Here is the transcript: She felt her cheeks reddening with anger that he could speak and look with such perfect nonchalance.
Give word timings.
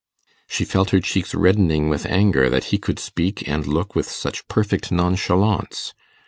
She 0.49 0.65
felt 0.65 0.89
her 0.89 0.99
cheeks 0.99 1.35
reddening 1.35 1.87
with 1.87 2.07
anger 2.07 2.49
that 2.49 2.63
he 2.73 2.79
could 2.79 2.97
speak 2.97 3.47
and 3.47 3.67
look 3.67 3.93
with 3.93 4.09
such 4.09 4.47
perfect 4.47 4.91
nonchalance. 4.91 5.93